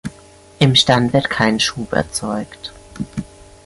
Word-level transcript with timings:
Im 0.57 0.73
Stand 0.73 1.13
wird 1.13 1.29
kein 1.29 1.59
Schub 1.59 1.93
erzeugt. 1.93 2.73